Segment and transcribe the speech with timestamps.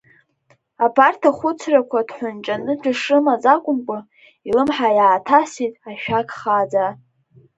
[0.85, 3.99] Абарҭ ахәыцрақәа дҳәынҷаны дышрымаз акәымкәа,
[4.49, 6.85] илымҳа иааҭасит ашәак хааӡа.